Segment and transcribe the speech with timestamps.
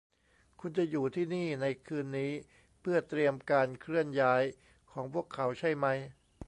[0.59, 2.31] คุณจะอยู่ที่นี่ในคืนนี้
[2.81, 4.43] เพื่อเตรียมการเคลื่อนย้าย
[4.91, 5.97] ของพวกเขาใช่มั้ย